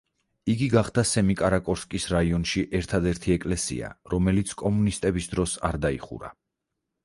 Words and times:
იგი 0.51 0.69
გახდა 0.75 1.03
სემიკარაკორსკის 1.09 2.07
რაიონში 2.15 2.65
ერთადერთი 2.81 3.37
ეკლესია, 3.37 3.93
რომელიც 4.17 4.57
კომუნისტების 4.65 5.33
დროს 5.37 5.59
არ 5.71 5.83
დაიხურა. 5.89 6.37